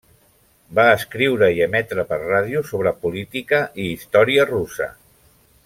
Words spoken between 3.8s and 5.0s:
i història russa.